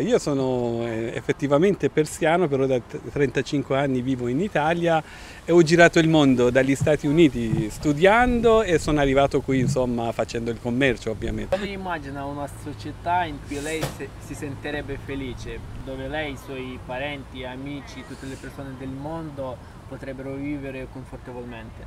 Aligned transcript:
Io 0.00 0.18
sono 0.18 0.86
eh, 0.86 1.12
effettivamente 1.14 1.88
persiano, 1.88 2.48
però 2.48 2.66
da 2.66 2.78
35 2.78 3.78
anni 3.78 4.02
vivo 4.02 4.28
in 4.28 4.42
Italia 4.42 5.02
e 5.42 5.52
ho 5.52 5.62
girato 5.62 5.98
il 5.98 6.06
mondo 6.06 6.50
dagli 6.50 6.74
Stati 6.74 7.06
Uniti 7.06 7.70
studiando 7.70 8.62
e 8.62 8.78
sono 8.78 9.00
arrivato 9.00 9.40
qui 9.40 9.60
insomma 9.60 10.12
facendo 10.12 10.50
il 10.50 10.58
commercio 10.60 11.10
ovviamente. 11.10 11.56
Come 11.56 11.70
immagina 11.70 12.26
una 12.26 12.46
società 12.62 13.24
in 13.24 13.38
cui 13.46 13.58
lei 13.62 13.82
si 14.18 14.34
sentirebbe 14.34 14.98
felice, 15.02 15.58
dove 15.82 16.08
lei, 16.08 16.32
i 16.32 16.38
suoi 16.44 16.78
parenti, 16.84 17.44
amici, 17.44 18.04
tutte 18.06 18.26
le 18.26 18.36
persone 18.38 18.74
del 18.78 18.90
mondo 18.90 19.56
potrebbero 19.88 20.34
vivere 20.34 20.88
confortevolmente? 20.92 21.86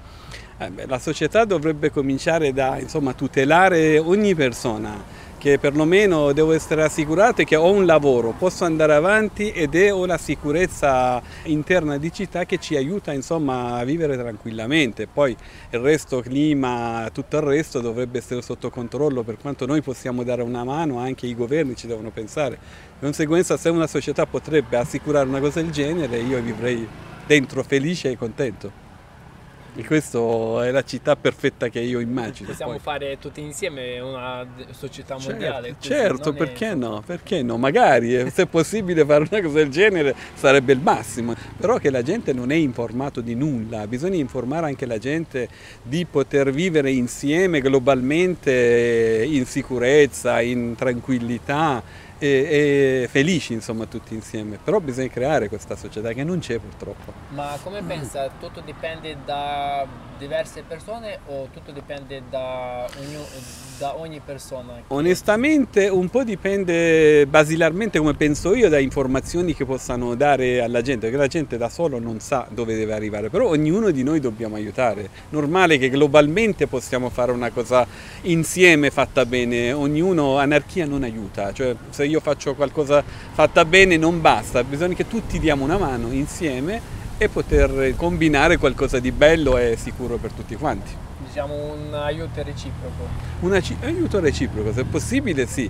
Eh 0.57 0.71
beh, 0.71 0.87
la 0.87 0.97
società 0.97 1.45
dovrebbe 1.45 1.91
cominciare 1.91 2.53
da 2.53 2.79
insomma, 2.79 3.13
tutelare 3.13 3.99
ogni 3.99 4.33
persona 4.33 5.27
che 5.39 5.57
perlomeno 5.57 6.33
devo 6.33 6.51
essere 6.51 6.83
assicurato 6.83 7.43
che 7.43 7.55
ho 7.55 7.71
un 7.71 7.85
lavoro, 7.85 8.35
posso 8.37 8.65
andare 8.65 8.93
avanti 8.93 9.51
ed 9.51 9.73
è 9.73 9.89
una 9.89 10.17
sicurezza 10.17 11.21
interna 11.43 11.97
di 11.97 12.11
città 12.11 12.45
che 12.45 12.59
ci 12.59 12.75
aiuta 12.75 13.13
insomma, 13.13 13.77
a 13.77 13.83
vivere 13.85 14.17
tranquillamente. 14.17 15.07
Poi 15.07 15.35
il 15.71 15.79
resto, 15.79 16.19
clima, 16.19 17.09
tutto 17.13 17.37
il 17.37 17.43
resto 17.43 17.79
dovrebbe 17.79 18.17
essere 18.19 18.41
sotto 18.41 18.69
controllo 18.69 19.23
per 19.23 19.37
quanto 19.37 19.65
noi 19.65 19.81
possiamo 19.81 20.23
dare 20.23 20.43
una 20.43 20.63
mano, 20.65 20.99
anche 20.99 21.25
i 21.25 21.33
governi 21.33 21.75
ci 21.75 21.87
devono 21.87 22.11
pensare. 22.11 22.59
Di 22.99 23.05
conseguenza 23.05 23.55
se 23.55 23.69
una 23.69 23.87
società 23.87 24.25
potrebbe 24.25 24.75
assicurare 24.75 25.27
una 25.27 25.39
cosa 25.39 25.61
del 25.61 25.71
genere 25.71 26.19
io 26.19 26.41
vivrei 26.41 26.85
dentro 27.25 27.63
felice 27.63 28.11
e 28.11 28.17
contento. 28.17 28.88
E 29.75 29.85
questa 29.85 30.19
è 30.65 30.71
la 30.71 30.83
città 30.83 31.15
perfetta 31.15 31.69
che 31.69 31.79
io 31.79 31.99
immagino. 31.99 32.49
Possiamo 32.49 32.71
poi. 32.71 32.81
fare 32.81 33.17
tutti 33.19 33.41
insieme 33.41 33.99
una 33.99 34.45
società 34.71 35.17
mondiale. 35.17 35.75
Certo, 35.79 35.87
certo 35.87 36.33
perché 36.33 36.71
è... 36.71 36.75
no? 36.75 37.01
Perché 37.05 37.41
no? 37.43 37.57
Magari, 37.57 38.15
eh, 38.15 38.29
se 38.29 38.43
è 38.43 38.45
possibile 38.45 39.05
fare 39.05 39.27
una 39.29 39.41
cosa 39.41 39.55
del 39.55 39.69
genere, 39.69 40.15
sarebbe 40.33 40.73
il 40.73 40.79
massimo. 40.79 41.33
Però 41.57 41.77
che 41.77 41.89
la 41.89 42.01
gente 42.01 42.33
non 42.33 42.51
è 42.51 42.55
informata 42.55 43.21
di 43.21 43.35
nulla, 43.35 43.87
bisogna 43.87 44.17
informare 44.17 44.65
anche 44.67 44.85
la 44.85 44.97
gente 44.97 45.47
di 45.81 46.05
poter 46.05 46.51
vivere 46.51 46.91
insieme 46.91 47.61
globalmente 47.61 49.25
in 49.27 49.45
sicurezza, 49.45 50.41
in 50.41 50.75
tranquillità 50.75 52.07
e, 52.19 52.27
e, 52.27 53.07
felici 53.09 53.53
insomma 53.53 53.85
tutti 53.85 54.13
insieme, 54.13 54.59
però 54.61 54.79
bisogna 54.79 55.07
creare 55.07 55.47
questa 55.47 55.75
società 55.75 56.11
che 56.11 56.23
non 56.23 56.39
c'è 56.39 56.59
purtroppo. 56.59 57.13
Ma 57.29 57.57
come 57.63 57.81
pensa, 57.81 58.29
tutto 58.39 58.59
dipende 58.59 59.17
da 59.23 59.68
diverse 60.19 60.63
persone 60.67 61.19
o 61.27 61.47
tutto 61.51 61.71
dipende 61.71 62.21
da, 62.29 62.85
ogni, 62.99 63.17
da 63.79 63.97
ogni 63.97 64.21
persona? 64.23 64.83
Onestamente 64.87 65.87
un 65.87 66.09
po' 66.09 66.23
dipende 66.23 67.25
basilarmente 67.25 67.97
come 67.97 68.13
penso 68.13 68.53
io 68.53 68.69
da 68.69 68.77
informazioni 68.77 69.55
che 69.55 69.65
possano 69.65 70.13
dare 70.15 70.61
alla 70.61 70.81
gente, 70.81 71.05
perché 71.05 71.17
la 71.17 71.27
gente 71.27 71.57
da 71.57 71.69
solo 71.69 71.97
non 71.99 72.19
sa 72.19 72.45
dove 72.49 72.75
deve 72.75 72.93
arrivare, 72.93 73.29
però 73.29 73.47
ognuno 73.47 73.89
di 73.89 74.03
noi 74.03 74.19
dobbiamo 74.19 74.55
aiutare. 74.55 75.09
Normale 75.29 75.77
che 75.77 75.89
globalmente 75.89 76.67
possiamo 76.67 77.09
fare 77.09 77.31
una 77.31 77.49
cosa 77.49 77.87
insieme 78.23 78.91
fatta 78.91 79.25
bene, 79.25 79.71
ognuno, 79.71 80.37
anarchia 80.37 80.85
non 80.85 81.03
aiuta, 81.03 81.53
cioè 81.53 81.75
se 81.89 82.05
io 82.05 82.19
faccio 82.19 82.55
qualcosa 82.55 83.01
fatta 83.01 83.63
bene 83.63 83.95
non 83.95 84.19
basta, 84.19 84.63
bisogna 84.63 84.95
che 84.95 85.07
tutti 85.07 85.39
diamo 85.39 85.63
una 85.63 85.77
mano 85.77 86.11
insieme 86.11 86.97
e 87.21 87.27
poter 87.27 87.93
combinare 87.97 88.55
qualcosa 88.55 88.99
di 88.99 89.11
bello 89.11 89.57
e 89.57 89.75
sicuro 89.77 90.15
per 90.15 90.31
tutti 90.31 90.55
quanti. 90.55 90.89
Diciamo 91.27 91.53
un 91.53 91.93
aiuto 91.93 92.41
reciproco. 92.41 93.07
Un 93.41 93.61
aiuto 93.81 94.19
reciproco, 94.21 94.71
se 94.71 94.85
possibile 94.85 95.45
sì. 95.45 95.69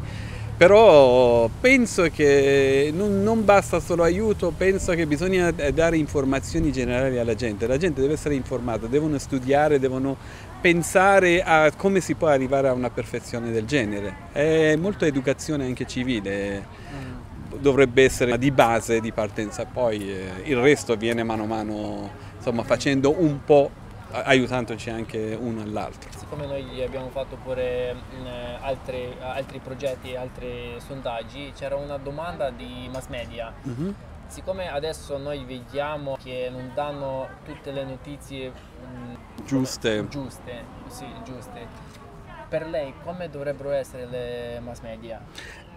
Però 0.55 1.49
penso 1.61 2.03
che 2.13 2.91
non, 2.93 3.23
non, 3.23 3.45
basta 3.45 3.79
solo 3.79 4.03
aiuto, 4.03 4.51
penso 4.55 4.93
che 4.93 5.07
bisogna 5.07 5.51
dare 5.51 5.95
informazioni 5.95 6.71
generali 6.71 7.17
alla 7.17 7.33
gente. 7.33 7.65
La 7.65 7.77
gente 7.77 8.01
deve 8.01 8.13
essere 8.13 8.35
informata, 8.35 8.85
devono 8.85 9.17
studiare, 9.17 9.79
devono 9.79 10.17
pensare 10.59 11.41
a 11.41 11.71
come 11.71 12.01
si 12.01 12.13
può 12.15 12.27
arrivare 12.27 12.67
a 12.67 12.73
una 12.73 12.89
perfezione 12.89 13.51
del 13.51 13.65
genere. 13.65 14.13
È 14.33 14.75
molto 14.75 15.05
educazione 15.05 15.65
anche 15.65 15.87
civile, 15.87 16.65
dovrebbe 17.59 18.03
essere 18.03 18.37
di 18.37 18.51
base 18.51 18.99
di 18.99 19.11
partenza, 19.11 19.65
poi 19.65 20.11
eh, 20.11 20.31
il 20.45 20.57
resto 20.57 20.95
viene 20.95 21.23
mano 21.23 21.43
a 21.43 21.47
mano 21.47 22.09
insomma, 22.35 22.63
facendo 22.63 23.13
un 23.21 23.43
po' 23.43 23.69
aiutandoci 24.11 24.89
anche 24.89 25.37
uno 25.39 25.61
all'altro. 25.61 26.09
Siccome 26.17 26.47
noi 26.47 26.81
abbiamo 26.83 27.09
fatto 27.09 27.37
pure 27.43 27.95
altri, 28.61 29.15
altri 29.19 29.59
progetti 29.59 30.11
e 30.11 30.17
altri 30.17 30.73
sondaggi, 30.85 31.51
c'era 31.55 31.75
una 31.75 31.97
domanda 31.97 32.49
di 32.49 32.89
mass 32.91 33.07
media. 33.07 33.53
Mm 33.67 33.71
-hmm. 33.71 33.93
Siccome 34.27 34.71
adesso 34.71 35.17
noi 35.17 35.43
vediamo 35.43 36.17
che 36.21 36.49
non 36.51 36.71
danno 36.75 37.27
tutte 37.43 37.71
le 37.71 37.83
notizie 37.83 38.49
mh, 38.49 39.43
giuste. 39.43 40.07
Giuste, 40.07 40.63
sì, 40.87 41.05
giuste 41.23 41.97
per 42.49 42.67
lei 42.67 42.93
come 43.03 43.29
dovrebbero 43.29 43.69
essere 43.69 44.05
le 44.07 44.59
mass 44.59 44.79
media? 44.81 45.21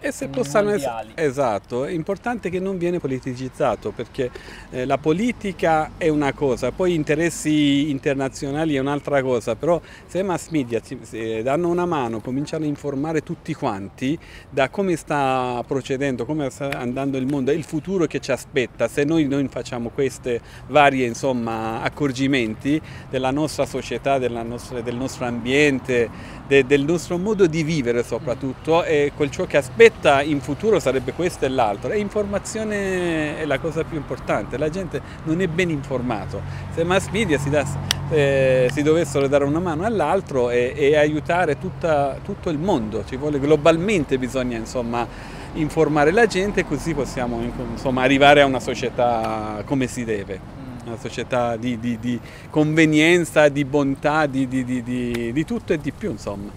E 0.05 0.11
se 0.11 0.27
possano 0.27 0.71
essere, 0.71 1.13
esatto, 1.15 1.85
è 1.85 1.91
importante 1.91 2.49
che 2.49 2.59
non 2.59 2.77
viene 2.77 2.99
politicizzato 2.99 3.91
perché 3.91 4.29
eh, 4.71 4.83
la 4.83 4.97
politica 4.97 5.91
è 5.95 6.09
una 6.09 6.33
cosa, 6.33 6.73
poi 6.73 6.93
interessi 6.93 7.89
internazionali 7.89 8.75
è 8.75 8.79
un'altra 8.79 9.21
cosa, 9.21 9.55
però 9.55 9.79
se 10.05 10.19
i 10.19 10.23
mass 10.23 10.49
media 10.49 10.81
si, 10.83 10.99
si 11.03 11.41
danno 11.41 11.69
una 11.69 11.85
mano, 11.85 12.19
cominciano 12.19 12.65
a 12.65 12.67
informare 12.67 13.23
tutti 13.23 13.53
quanti 13.53 14.19
da 14.49 14.67
come 14.67 14.97
sta 14.97 15.63
procedendo, 15.65 16.25
come 16.25 16.49
sta 16.49 16.71
andando 16.71 17.17
il 17.17 17.25
mondo, 17.25 17.53
il 17.53 17.63
futuro 17.63 18.05
che 18.05 18.19
ci 18.19 18.33
aspetta, 18.33 18.89
se 18.89 19.05
noi, 19.05 19.25
noi 19.25 19.47
facciamo 19.47 19.87
questi 19.87 20.37
vari 20.67 21.05
insomma, 21.05 21.81
accorgimenti 21.81 22.81
della 23.09 23.31
nostra 23.31 23.65
società, 23.65 24.17
della 24.17 24.43
nostra, 24.43 24.81
del 24.81 24.97
nostro 24.97 25.23
ambiente, 25.23 26.09
de, 26.45 26.65
del 26.65 26.83
nostro 26.83 27.17
modo 27.17 27.47
di 27.47 27.63
vivere 27.63 28.03
soprattutto 28.03 28.83
e 28.83 29.13
quel 29.15 29.31
ciò 29.31 29.45
che 29.45 29.55
aspetta 29.55 29.91
diretta 30.03 30.21
in 30.21 30.41
futuro 30.41 30.79
sarebbe 30.79 31.13
questo 31.13 31.45
e 31.45 31.49
l'altro. 31.49 31.91
E 31.91 31.99
informazione 31.99 33.37
è 33.37 33.45
la 33.45 33.59
cosa 33.59 33.83
più 33.83 33.97
importante, 33.97 34.57
la 34.57 34.69
gente 34.69 35.01
non 35.23 35.41
è 35.41 35.47
ben 35.47 35.69
informato, 35.69 36.41
se 36.73 36.83
mass 36.83 37.09
media 37.09 37.37
si, 37.37 37.49
da, 37.49 37.65
eh, 38.09 38.69
si 38.71 38.81
dovessero 38.81 39.27
dare 39.27 39.45
una 39.45 39.59
mano 39.59 39.85
all'altro 39.85 40.49
e, 40.49 40.73
e, 40.75 40.97
aiutare 40.97 41.57
tutta, 41.57 42.17
tutto 42.23 42.49
il 42.49 42.57
mondo, 42.57 43.03
ci 43.05 43.15
vuole 43.15 43.39
globalmente 43.39 44.17
bisogna 44.17 44.57
insomma 44.57 45.07
informare 45.53 46.11
la 46.11 46.25
gente 46.25 46.65
così 46.65 46.93
possiamo 46.95 47.39
insomma, 47.71 48.01
arrivare 48.01 48.41
a 48.41 48.45
una 48.45 48.59
società 48.59 49.61
come 49.65 49.87
si 49.87 50.03
deve. 50.03 50.61
Una 50.85 50.97
società 50.97 51.55
di, 51.55 51.79
di, 51.79 51.97
di 51.97 52.19
convenienza, 52.49 53.47
di 53.47 53.63
bontà, 53.63 54.25
di, 54.25 54.49
di, 54.49 55.45
tutto 55.45 55.71
e 55.71 55.79
di 55.79 55.93
più 55.93 56.11
insomma. 56.11 56.51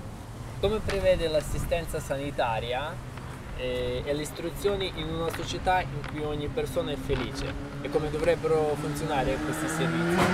Come 0.58 0.80
prevede 0.84 1.28
l'assistenza 1.28 2.00
sanitaria, 2.00 2.92
e, 3.56 4.02
le 4.04 4.22
istruzioni 4.22 4.92
in 4.96 5.08
una 5.08 5.30
società 5.34 5.80
in 5.80 6.10
cui 6.10 6.22
ogni 6.22 6.48
persona 6.48 6.92
è 6.92 6.96
felice 6.96 7.52
e 7.80 7.88
come 7.88 8.10
dovrebbero 8.10 8.76
funzionare 8.80 9.36
questi 9.44 9.68
servizi? 9.68 10.24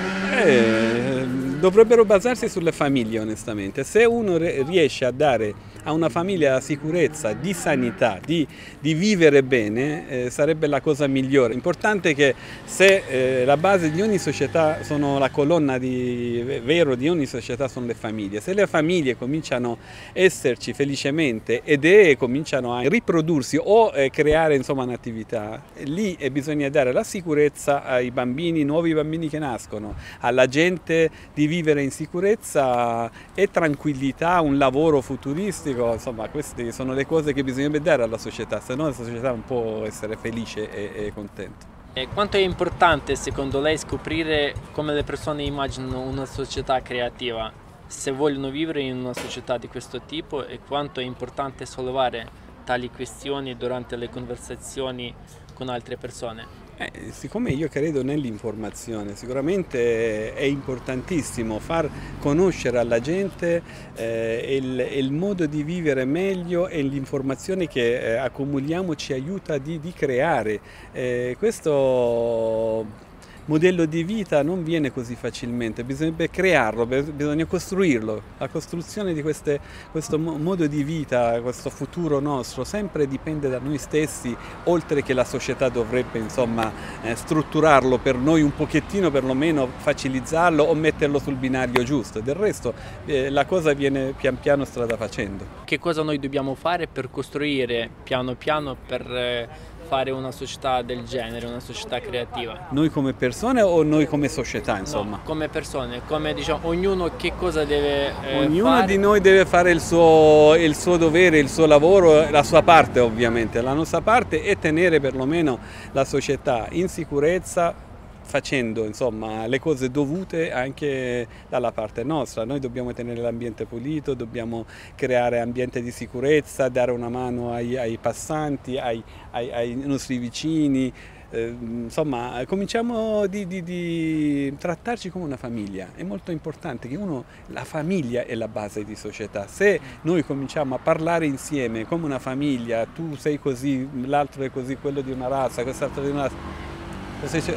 Eh, 0.45 1.25
dovrebbero 1.59 2.05
basarsi 2.05 2.49
sulle 2.49 2.73
famiglie 2.73 3.21
onestamente. 3.21 3.85
Se 3.85 4.05
uno 4.05 4.37
riesce 4.37 5.05
a 5.05 5.11
dare 5.11 5.55
a 5.85 5.93
una 5.93 6.09
famiglia 6.09 6.53
la 6.53 6.61
sicurezza 6.61 7.33
di 7.33 7.53
sanità, 7.53 8.19
di, 8.25 8.47
di 8.79 8.95
vivere 8.95 9.43
bene, 9.43 10.09
eh, 10.09 10.31
sarebbe 10.31 10.67
la 10.67 10.81
cosa 10.81 11.07
migliore. 11.07 11.53
L'importante 11.53 12.11
è 12.11 12.15
che 12.15 12.35
se 12.65 13.03
eh, 13.09 13.45
la 13.45 13.57
base 13.57 13.91
di 13.91 14.01
ogni 14.01 14.19
società 14.19 14.83
sono 14.83 15.19
la 15.19 15.31
colonna 15.31 15.79
di, 15.79 16.61
vero 16.65 16.95
di 16.95 17.09
ogni 17.09 17.27
società 17.27 17.69
sono 17.69 17.87
le 17.87 17.95
famiglie, 17.95 18.41
se 18.41 18.55
le 18.55 18.67
famiglie 18.67 19.17
cominciano 19.17 19.73
a 19.73 19.77
esserci 20.13 20.73
felicemente 20.73 21.63
ed 21.65 21.85
è, 21.85 22.17
cominciano 22.17 22.75
a 22.75 22.89
riprodursi 22.89 23.59
o 23.61 23.93
eh, 23.95 24.11
creare 24.11 24.55
insomma 24.55 24.85
un'attività, 24.85 25.63
lì 25.85 26.17
eh, 26.19 26.31
bisogna 26.31 26.69
dare 26.69 26.93
la 26.93 27.03
sicurezza 27.03 27.85
ai 27.85 28.11
bambini, 28.11 28.63
nuovi 28.63 28.95
bambini 28.95 29.29
che 29.29 29.39
nascono, 29.39 29.95
alla 30.21 30.47
gente 30.47 31.11
di 31.35 31.47
vivere 31.47 31.83
in 31.83 31.91
sicurezza 31.91 33.11
e 33.35 33.51
tranquillità, 33.51 34.41
un 34.41 34.59
lavoro 34.59 35.01
futuristico 35.01 35.72
fantastico, 35.73 35.93
insomma 35.93 36.29
queste 36.29 36.73
sono 36.73 36.93
le 36.93 37.07
cose 37.07 37.33
che 37.33 37.43
bisogna 37.43 37.69
vedere 37.69 38.03
alla 38.03 38.19
società, 38.19 38.61
se 38.61 38.75
no 38.75 38.85
la 38.85 38.93
società 38.93 39.31
non 39.31 39.43
può 39.43 39.85
essere 39.85 40.17
felice 40.17 40.71
e, 40.71 41.07
e 41.07 41.13
contenta. 41.13 41.67
E 41.95 42.09
quanto 42.09 42.37
è 42.37 42.41
importante 42.41 43.17
secondo 43.17 43.61
lei 43.61 43.77
scoprire 43.77 44.55
come 44.73 44.95
le 44.95 45.05
persone 45.05 45.43
immaginano 45.43 46.01
una 46.01 46.25
società 46.25 46.81
creativa, 46.81 47.53
se 47.87 48.11
vogliono 48.11 48.51
vivere 48.51 48.81
in 48.81 48.99
una 48.99 49.13
società 49.13 49.59
di 49.59 49.69
questo 49.69 50.01
tipo 50.03 50.47
e 50.47 50.61
quanto 50.67 51.01
è 51.01 51.05
importante 51.05 51.67
sollevare 51.67 52.41
tali 52.65 52.91
questioni 52.91 53.57
durante 53.57 53.97
le 53.97 54.09
conversazioni 54.09 55.15
con 55.53 55.69
altre 55.69 55.97
persone? 55.97 56.62
Eh, 56.77 56.91
siccome 57.11 57.51
io 57.51 57.69
credo 57.69 58.03
nell'informazione, 58.03 59.15
sicuramente 59.15 60.35
è 60.35 60.43
importantissimo 60.45 61.59
far 61.59 61.89
conoscere 62.19 62.79
alla 62.79 62.99
gente 62.99 63.63
eh, 63.95 64.57
il, 64.57 64.81
il, 64.97 65.13
modo 65.13 65.45
di 65.47 65.63
vivere 65.63 66.07
meglio 66.07 66.69
e 66.69 66.81
l'informazione 66.81 67.69
che 67.69 68.15
eh, 68.15 68.17
accumuliamo 68.17 68.95
ci 68.95 69.13
aiuta 69.13 69.59
di, 69.59 69.79
di 69.81 69.93
creare. 69.93 70.61
Eh, 70.93 71.37
questo 71.39 73.11
modello 73.47 73.85
di 73.87 74.05
vita 74.05 74.43
non 74.43 74.63
viene 74.63 74.93
così 74.93 75.15
facilmente, 75.15 75.85
bisognerebbe 75.85 76.31
crearlo, 76.31 76.87
bisogna 76.87 77.45
costruirlo. 77.45 78.23
La 78.39 78.49
costruzione 78.49 79.13
di 79.13 79.23
queste, 79.23 79.61
questo 79.91 80.19
modo 80.19 80.67
di 80.67 80.83
vita, 80.85 81.41
questo 81.41 81.71
futuro 81.71 82.21
nostro, 82.21 82.65
sempre 82.65 83.09
dipende 83.09 83.49
da 83.49 83.59
noi 83.59 83.79
stessi, 83.79 84.37
oltre 84.65 85.03
che 85.03 85.13
la 85.13 85.25
società 85.25 85.69
dovrebbe 85.69 86.19
insomma, 86.19 86.71
eh, 87.03 87.15
strutturarlo 87.15 87.99
per 87.99 88.17
noi 88.17 88.43
un 88.43 88.55
pochettino, 88.55 89.11
perlomeno 89.11 89.69
facilitarlo 89.77 90.63
o 90.63 90.75
metterlo 90.75 91.19
sul 91.19 91.35
binario 91.35 91.83
giusto. 91.83 92.21
Del 92.21 92.35
resto 92.35 92.75
eh, 93.07 93.31
la 93.31 93.45
cosa 93.45 93.73
viene 93.73 94.13
pian 94.17 94.39
piano 94.39 94.65
strada 94.65 94.97
facendo. 94.97 95.45
Che 95.65 95.79
cosa 95.79 96.03
noi 96.03 96.19
dobbiamo 96.19 96.55
fare 96.55 96.87
per 96.87 97.11
costruire 97.11 97.89
piano 98.03 98.35
piano 98.35 98.77
per... 98.87 99.11
Eh 99.11 99.71
fare 99.93 100.11
una 100.11 100.31
società 100.31 100.81
del 100.81 101.05
genere, 101.05 101.45
una 101.45 101.61
società 101.61 102.01
creativa? 102.01 102.69
Noi 102.71 102.89
come 102.89 103.13
persone 103.13 103.61
o 103.61 103.83
noi 103.83 104.07
come 104.07 104.29
società, 104.29 104.79
insomma? 104.79 105.17
No, 105.17 105.23
come 105.23 105.51
persone, 105.51 106.01
come 106.07 106.33
diciamo, 106.33 106.67
ognuno 106.67 107.11
che 107.15 107.35
cosa 107.37 107.67
deve 107.67 108.07
eh, 108.25 108.39
Ognuno 108.39 108.71
fare? 108.71 108.87
di 108.87 108.97
noi 108.97 109.21
deve 109.21 109.45
fare 109.45 109.71
il 109.71 109.83
suo, 109.83 110.55
il 110.55 110.75
suo 110.75 110.97
dovere, 110.97 111.39
il 111.39 111.51
suo 111.51 111.67
lavoro, 111.67 112.31
la 112.31 112.43
sua 112.43 112.63
parte 112.63 113.01
ovviamente. 113.01 113.61
La 113.61 113.75
nostra 113.75 114.01
parte 114.01 114.41
è 114.41 114.57
tenere 114.57 114.99
perlomeno 114.99 115.59
la 115.93 116.07
società 116.07 116.69
in 116.71 116.89
sicurezza, 116.89 117.75
facendo 118.23 118.85
insomma, 118.85 119.47
le 119.47 119.59
cose 119.61 119.91
dovute 119.91 120.53
anche 120.53 121.27
dalla 121.49 121.73
parte 121.73 122.03
nostra. 122.03 122.45
Noi 122.45 122.61
dobbiamo 122.61 122.93
tenere 122.93 123.21
l'ambiente 123.21 123.67
pulito, 123.67 124.15
dobbiamo 124.15 124.65
creare 124.95 125.41
ambiente 125.41 125.83
di 125.83 125.91
sicurezza, 125.91 126.69
dare 126.69 126.93
una 126.93 127.09
mano 127.09 127.53
ai, 127.53 127.77
ai 127.77 127.99
passanti, 127.99 128.79
ai, 128.79 129.03
ai, 129.33 129.53
ai, 129.53 129.75
nostri 129.75 130.19
vicini. 130.19 130.93
Eh, 131.35 131.47
insomma, 131.47 132.43
cominciamo 132.47 133.27
di, 133.27 133.47
di, 133.47 133.63
di, 133.63 134.55
trattarci 134.59 135.09
come 135.09 135.25
una 135.25 135.39
famiglia. 135.39 135.89
È 135.95 136.03
molto 136.03 136.31
importante 136.31 136.89
che 136.89 136.97
uno, 136.97 137.25
la 137.47 137.65
famiglia 137.65 138.25
è 138.27 138.35
la 138.35 138.49
base 138.49 138.85
di 138.85 138.95
società. 138.95 139.47
Se 139.47 139.81
noi 140.03 140.25
cominciamo 140.25 140.75
a 140.75 140.79
parlare 140.79 141.25
insieme 141.25 141.87
come 141.87 142.05
una 142.05 142.19
famiglia, 142.19 142.85
tu 142.85 143.17
sei 143.17 143.39
così, 143.39 143.89
l'altro 144.05 144.43
è 144.43 144.51
così, 144.51 144.77
quello 144.77 145.01
di 145.01 145.11
una 145.11 145.29
razza, 145.29 145.63
quest'altro 145.63 146.03
di 146.03 146.11
una 146.11 146.23
razza, 146.23 146.71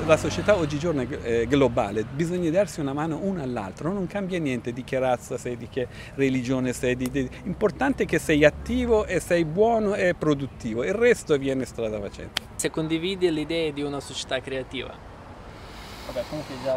la 0.05 0.15
società 0.15 0.55
oggigiorno 0.55 1.01
è 1.01 1.47
globale, 1.47 2.03
bisogna 2.03 2.51
darsi 2.51 2.81
una 2.81 2.93
mano 2.93 3.17
uno 3.21 3.41
all'altro, 3.41 3.91
non 3.91 4.05
cambia 4.05 4.37
niente 4.37 4.71
di 4.71 4.83
che 4.83 4.99
razza 4.99 5.39
sei, 5.39 5.57
di 5.57 5.67
che 5.67 5.87
religione 6.13 6.71
sei, 6.71 6.95
l'importante 7.43 8.03
è 8.03 8.05
che 8.05 8.19
sei 8.19 8.45
attivo 8.45 9.05
e 9.05 9.19
sei 9.19 9.43
buono 9.43 9.95
e 9.95 10.13
produttivo, 10.13 10.83
il 10.83 10.93
resto 10.93 11.35
viene 11.37 11.65
strada 11.65 11.99
facendo. 11.99 12.33
Se 12.55 12.69
condividi 12.69 13.31
le 13.31 13.41
idee 13.41 13.73
di 13.73 13.81
una 13.81 13.99
società 13.99 14.39
creativa, 14.39 15.13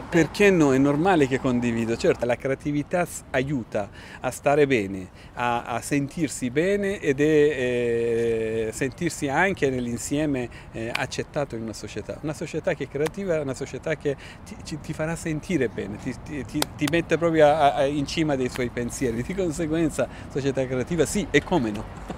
Perché 0.08 0.50
no? 0.50 0.72
È 0.72 0.78
normale 0.78 1.26
che 1.26 1.38
condivido. 1.38 1.96
Certo, 1.96 2.24
la 2.24 2.36
creatività 2.36 3.06
aiuta 3.30 3.88
a 4.20 4.30
stare 4.30 4.66
bene, 4.66 5.08
a, 5.34 5.64
a 5.64 5.80
sentirsi 5.80 6.50
bene 6.50 7.00
ed 7.00 7.20
è 7.20 7.24
eh, 7.24 8.70
sentirsi 8.72 9.28
anche 9.28 9.70
nell'insieme 9.70 10.48
eh, 10.72 10.90
accettato 10.92 11.56
in 11.56 11.62
una 11.62 11.72
società. 11.72 12.18
Una 12.22 12.34
società 12.34 12.74
che 12.74 12.84
è 12.84 12.88
creativa 12.88 13.36
è 13.36 13.40
una 13.40 13.54
società 13.54 13.96
che 13.96 14.16
ti, 14.64 14.78
ti 14.80 14.92
farà 14.92 15.14
sentire 15.16 15.68
bene, 15.68 15.96
ti, 15.96 16.14
ti, 16.24 16.62
ti 16.76 16.88
mette 16.90 17.18
proprio 17.18 17.46
a, 17.46 17.74
a, 17.74 17.84
in 17.84 18.06
cima 18.06 18.36
dei 18.36 18.48
suoi 18.48 18.70
pensieri. 18.70 19.22
Di 19.22 19.34
conseguenza, 19.34 20.08
società 20.30 20.66
creativa 20.66 21.04
sì, 21.04 21.26
e 21.30 21.42
come 21.42 21.70
no? 21.70 22.17